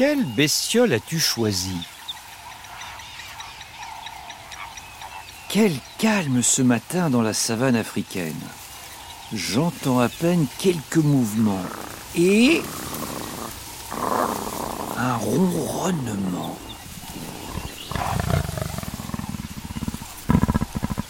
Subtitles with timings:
[0.00, 1.76] Quelle bestiole as-tu choisi
[5.50, 8.40] Quel calme ce matin dans la savane africaine.
[9.34, 11.66] J'entends à peine quelques mouvements
[12.16, 12.62] et
[14.96, 16.58] un ronronnement.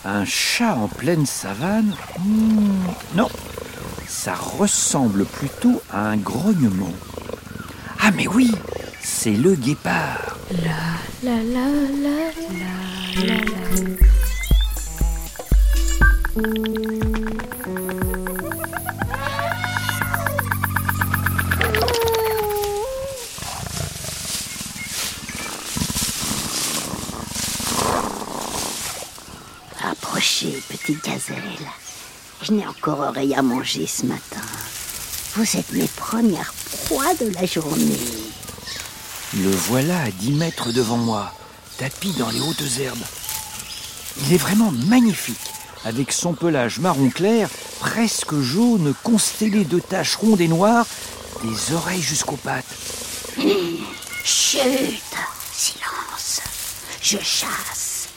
[0.04, 1.94] Un chat en pleine savane?
[2.18, 3.28] Hmm, Non,
[4.08, 6.92] ça ressemble plutôt à un grognement.
[8.02, 8.50] Ah mais oui,
[9.02, 10.38] c'est le guépard.
[10.62, 11.66] La la la
[12.04, 12.16] la
[12.52, 13.50] la la la.
[29.82, 31.36] Approchez, petite gazelle.
[32.42, 34.40] Je n'ai encore rien à manger ce matin.
[35.34, 36.52] Vous êtes mes premières
[36.86, 38.29] proies de la journée.
[39.36, 41.32] Le voilà à 10 mètres devant moi,
[41.78, 42.98] tapis dans les hautes herbes.
[44.22, 45.36] Il est vraiment magnifique,
[45.84, 50.86] avec son pelage marron clair, presque jaune, constellé de taches rondes et noires,
[51.44, 52.64] des oreilles jusqu'aux pattes.
[54.24, 54.60] Chut
[55.52, 56.40] Silence
[57.00, 58.08] Je chasse.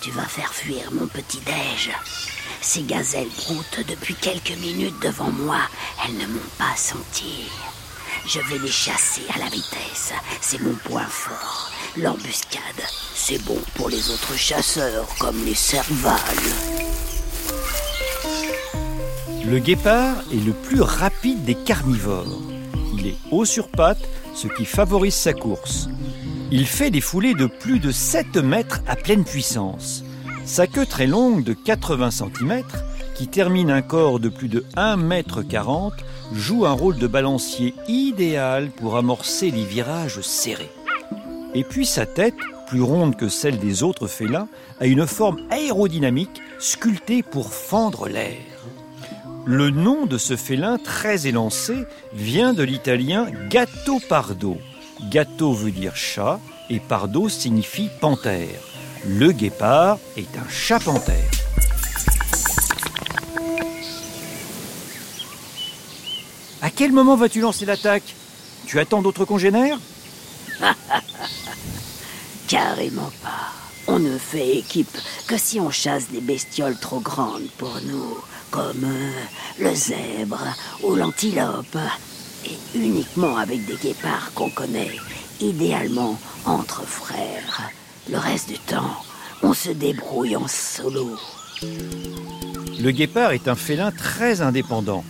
[0.00, 1.90] Tu vas faire fuir mon petit-déj.
[2.62, 5.58] Ces gazelles broutent depuis quelques minutes devant moi.
[6.02, 7.44] Elles ne m'ont pas senti.
[8.24, 10.12] Je vais les chasser à la vitesse.
[10.40, 11.72] C'est mon point fort.
[11.96, 12.60] L'embuscade,
[13.14, 16.16] c'est bon pour les autres chasseurs, comme les cervales.
[19.44, 22.40] Le guépard est le plus rapide des carnivores.
[22.96, 25.88] Il est haut sur pattes, ce qui favorise sa course.
[26.52, 30.04] Il fait des foulées de plus de 7 mètres à pleine puissance.
[30.44, 32.62] Sa queue très longue de 80 cm,
[33.16, 35.92] qui termine un corps de plus de 1 mètre 40,
[36.34, 40.70] joue un rôle de balancier idéal pour amorcer les virages serrés.
[41.54, 42.34] Et puis sa tête,
[42.66, 44.48] plus ronde que celle des autres félins,
[44.80, 48.38] a une forme aérodynamique sculptée pour fendre l'air.
[49.44, 51.74] Le nom de ce félin très élancé
[52.14, 54.56] vient de l'italien gatto pardo.
[55.10, 56.38] Gatto veut dire chat
[56.70, 58.60] et pardo signifie panthère.
[59.04, 61.41] Le guépard est un chat panthère.
[66.76, 68.14] Quel moment vas-tu lancer l'attaque?
[68.66, 69.78] Tu attends d'autres congénères?
[72.48, 73.52] Carrément pas.
[73.88, 74.96] On ne fait équipe
[75.26, 78.16] que si on chasse des bestioles trop grandes pour nous,
[78.50, 79.10] comme euh,
[79.58, 80.44] le zèbre
[80.82, 81.78] ou l'antilope.
[82.44, 84.96] Et uniquement avec des guépards qu'on connaît,
[85.40, 87.70] idéalement entre frères.
[88.10, 88.96] Le reste du temps,
[89.42, 91.16] on se débrouille en solo.
[91.62, 95.04] Le guépard est un félin très indépendant.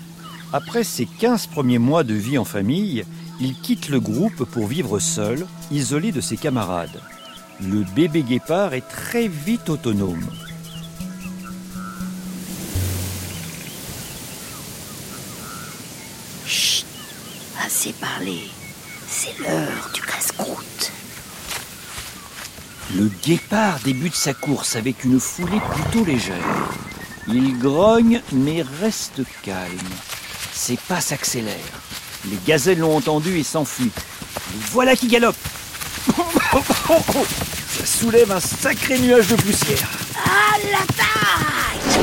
[0.54, 3.06] Après ses 15 premiers mois de vie en famille,
[3.40, 7.00] il quitte le groupe pour vivre seul, isolé de ses camarades.
[7.62, 10.26] Le bébé guépard est très vite autonome.
[16.46, 16.84] Chut
[17.64, 18.50] Assez parlé.
[19.08, 20.92] C'est l'heure du casse-croûte.
[22.94, 26.69] Le guépard débute sa course avec une foulée plutôt légère.
[27.26, 29.78] Il grogne mais reste calme.
[30.65, 31.56] Ses pas s'accélèrent.
[32.31, 33.91] Les gazelles l'ont entendu et s'enfuient.
[34.71, 35.34] Voilà qui galope.
[36.17, 39.89] Ça soulève un sacré nuage de poussière.
[40.25, 42.00] À l'attaque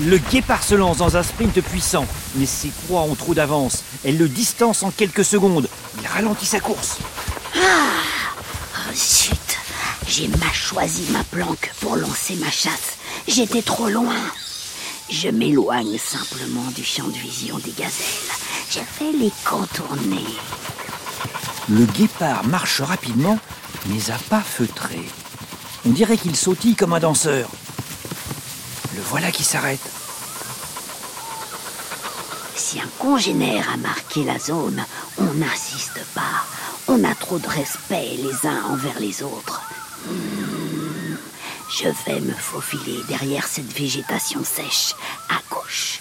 [0.00, 2.06] Le guépard se lance dans un sprint puissant,
[2.36, 3.84] mais ses proies ont trop d'avance.
[4.06, 5.68] Elle le distance en quelques secondes.
[6.00, 6.96] Il ralentit sa course.
[7.54, 9.58] Oh, zut
[10.06, 12.96] J'ai mal choisi ma planque pour lancer ma chasse.
[13.26, 14.16] J'étais trop loin.
[15.10, 18.28] Je m'éloigne simplement du champ de vision des gazelles.
[18.70, 20.24] Je vais les contourner.
[21.70, 23.38] Le guépard marche rapidement,
[23.86, 25.08] mais à pas feutrés.
[25.86, 27.48] On dirait qu'il sautille comme un danseur.
[28.94, 29.80] Le voilà qui s'arrête.
[32.54, 34.84] Si un congénère a marqué la zone,
[35.16, 36.44] on n'insiste pas.
[36.86, 39.62] On a trop de respect les uns envers les autres.
[40.06, 40.37] Hmm,
[41.70, 44.94] Je vais me faufiler derrière cette végétation sèche,
[45.28, 46.00] à gauche.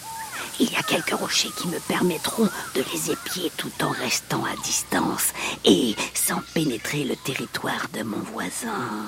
[0.59, 4.55] Il y a quelques rochers qui me permettront de les épier tout en restant à
[4.63, 5.33] distance
[5.65, 9.05] et sans pénétrer le territoire de mon voisin.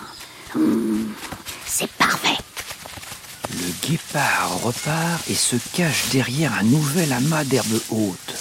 [0.53, 1.07] Hmm,
[1.65, 2.38] C'est parfait.
[3.51, 8.35] Le guépard repart et se cache derrière un nouvel amas d'herbes hautes.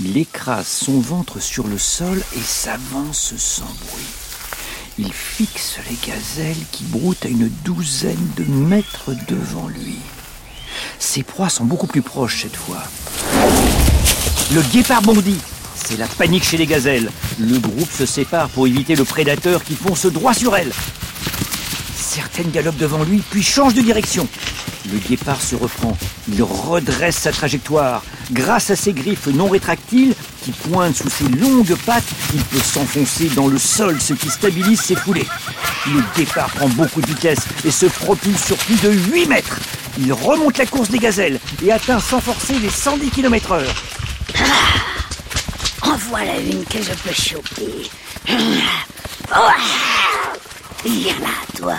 [0.00, 4.21] Il écrase son ventre sur le sol et s'avance sans bruit.
[4.98, 9.96] Il fixe les gazelles qui broutent à une douzaine de mètres devant lui.
[10.98, 12.82] Ses proies sont beaucoup plus proches cette fois.
[14.52, 15.38] Le guépard bondit.
[15.74, 17.10] C'est la panique chez les gazelles.
[17.40, 20.72] Le groupe se sépare pour éviter le prédateur qui fonce droit sur elles.
[22.02, 24.28] Certaines galopent devant lui, puis changent de direction.
[24.92, 25.96] Le guépard se reprend.
[26.28, 28.02] Il redresse sa trajectoire.
[28.32, 32.04] Grâce à ses griffes non rétractiles, qui pointent sous ses longues pattes,
[32.34, 35.26] il peut s'enfoncer dans le sol, ce qui stabilise ses foulées.
[35.86, 39.60] Le guépard prend beaucoup de vitesse et se propulse sur plus de 8 mètres.
[39.98, 43.74] Il remonte la course des gazelles et atteint sans forcer les 110 km heure.
[45.82, 47.90] En voilà une que je peux choper.
[49.34, 50.01] Oh,
[51.56, 51.74] Toi.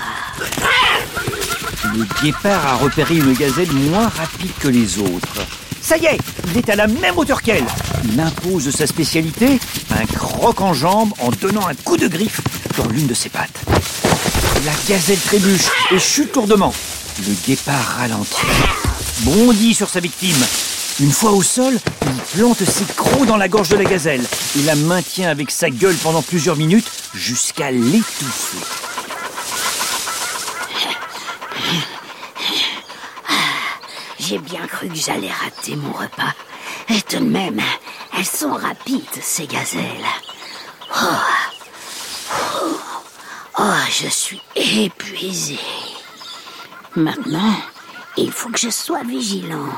[1.94, 5.46] Le guépard a repéré une gazelle moins rapide que les autres.
[5.82, 6.18] Ça y est,
[6.48, 7.66] il est à la même hauteur qu'elle.
[8.06, 9.60] Il impose sa spécialité,
[9.92, 12.40] un croc en jambe en donnant un coup de griffe
[12.78, 13.66] dans l'une de ses pattes.
[14.64, 16.74] La gazelle trébuche et chute lourdement.
[17.28, 18.38] Le guépard ralentit,
[19.24, 20.42] bondit sur sa victime.
[21.02, 24.24] Une fois au sol, il plante ses crocs dans la gorge de la gazelle
[24.58, 28.83] et la maintient avec sa gueule pendant plusieurs minutes jusqu'à l'étouffer.
[34.20, 36.34] J'ai bien cru que j'allais rater mon repas.
[36.90, 37.62] Et tout de même,
[38.18, 40.06] elles sont rapides, ces gazelles.
[40.96, 41.08] Oh,
[42.32, 42.80] oh,
[43.60, 45.60] oh je suis épuisée.
[46.96, 47.56] Maintenant,
[48.18, 49.70] il faut que je sois vigilant.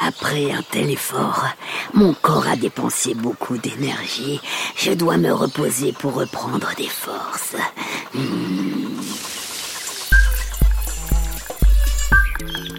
[0.00, 1.44] Après un tel effort,
[1.92, 4.40] mon corps a dépensé beaucoup d'énergie.
[4.76, 7.56] Je dois me reposer pour reprendre des forces.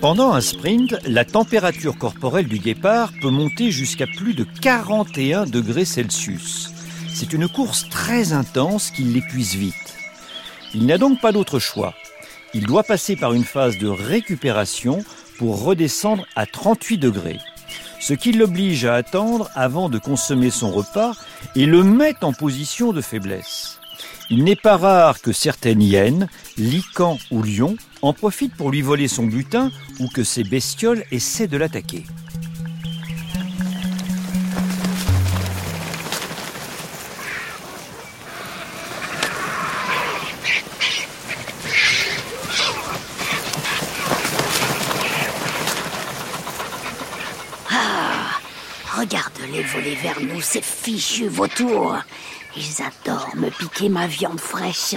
[0.02, 5.84] Pendant un sprint, la température corporelle du guépard peut monter jusqu'à plus de 41 degrés
[5.84, 6.72] Celsius.
[7.14, 9.98] C'est une course très intense qui l'épuise vite.
[10.74, 11.94] Il n'a donc pas d'autre choix.
[12.54, 15.04] Il doit passer par une phase de récupération
[15.38, 17.40] pour redescendre à 38 degrés,
[18.00, 21.12] ce qui l'oblige à attendre avant de consommer son repas
[21.58, 23.79] et le met en position de faiblesse.
[24.32, 29.08] Il n'est pas rare que certaines hyènes, licans ou lions, en profitent pour lui voler
[29.08, 32.06] son butin ou que ces bestioles essaient de l'attaquer.
[48.96, 51.98] Regarde-les voler vers nous, ces fichus vautours.
[52.60, 54.96] Ils adorent me piquer ma viande fraîche.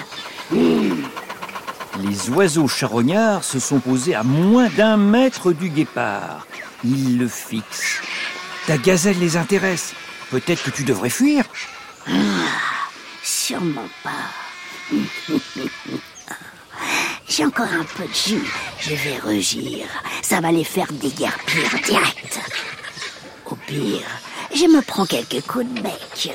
[0.51, 6.49] Les oiseaux charognards se sont posés à moins d'un mètre du guépard.
[6.83, 8.01] Ils le fixent.
[8.67, 9.95] Ta gazelle les intéresse.
[10.31, 11.45] Peut-être que tu devrais fuir.
[13.23, 14.11] Sûrement pas.
[17.29, 18.53] J'ai encore un peu de jus.
[18.81, 19.87] Je vais rugir.
[20.21, 22.41] Ça va les faire déguerpir direct.
[23.47, 24.09] Au pire,
[24.53, 26.33] je me prends quelques coups de bec.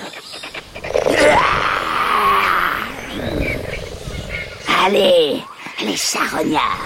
[4.86, 5.44] Allez,
[5.84, 6.80] les charognards.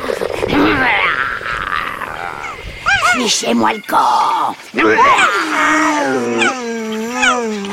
[3.13, 4.55] Fichez-moi le corps.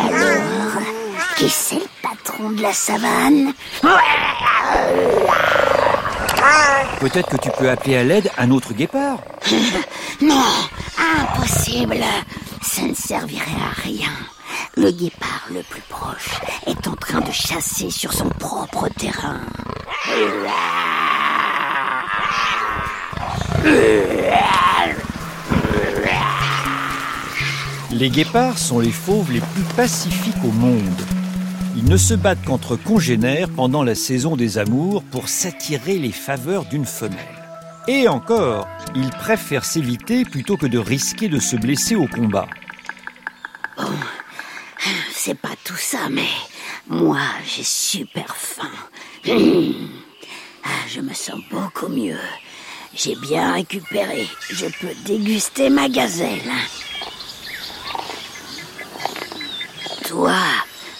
[0.04, 0.82] Alors,
[1.36, 3.52] qui c'est le patron de la savane?
[7.00, 9.18] Peut-être que tu peux appeler à l'aide un autre guépard.
[10.20, 10.42] Non,
[10.98, 12.02] impossible.
[12.60, 14.10] Ça ne servirait à rien.
[14.80, 19.40] Le guépard le plus proche est en train de chasser sur son propre terrain.
[27.90, 31.02] Les guépards sont les fauves les plus pacifiques au monde.
[31.76, 36.66] Ils ne se battent qu'entre congénères pendant la saison des amours pour s'attirer les faveurs
[36.66, 37.18] d'une femelle.
[37.88, 42.46] Et encore, ils préfèrent s'éviter plutôt que de risquer de se blesser au combat.
[45.12, 46.30] C'est pas tout ça, mais
[46.88, 48.70] moi, j'ai super faim.
[50.64, 52.18] Ah, Je me sens beaucoup mieux.
[52.94, 54.26] J'ai bien récupéré.
[54.50, 56.50] Je peux déguster ma gazelle.
[60.06, 60.34] Toi,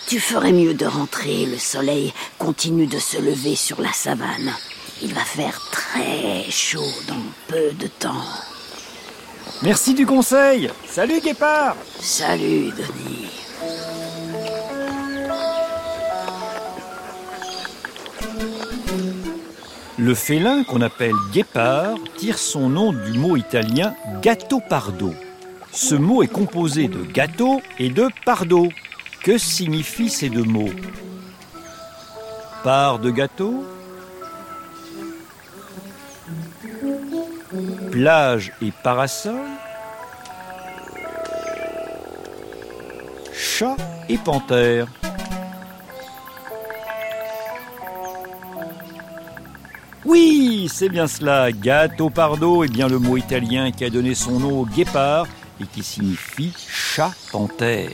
[0.07, 1.45] tu ferais mieux de rentrer.
[1.45, 4.55] Le soleil continue de se lever sur la savane.
[5.03, 8.25] Il va faire très chaud dans peu de temps.
[9.63, 10.71] Merci du conseil.
[10.89, 11.77] Salut guépard.
[12.01, 13.18] Salut, Denis.
[19.99, 25.13] Le félin qu'on appelle guépard tire son nom du mot italien gattopardo.
[25.73, 28.69] Ce mot est composé de gâteau et de pardo.
[29.23, 30.71] Que signifient ces deux mots?
[32.63, 33.65] Part de gâteau
[37.91, 39.41] Plage et parasol
[43.59, 43.77] chat
[44.09, 44.87] et panthère.
[50.09, 51.53] Oui, c'est bien cela.
[51.53, 55.27] Gatto pardo est bien le mot italien qui a donné son nom au guépard
[55.61, 57.91] et qui signifie chat-panthère.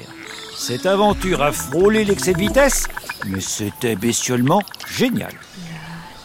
[0.57, 2.87] Cette aventure a frôlé l'excès de vitesse,
[3.27, 5.33] mais c'était bestiolement génial.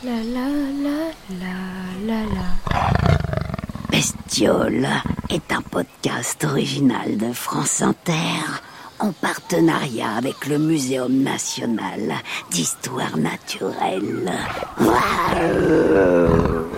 [0.04, 0.48] La la
[0.84, 1.00] la
[1.40, 2.80] la la la.
[3.90, 4.88] Bestiole
[5.32, 8.62] est un podcast original de France Inter
[9.00, 12.14] en partenariat avec le Muséum national
[12.52, 14.32] d'histoire naturelle.
[14.80, 16.69] Wow.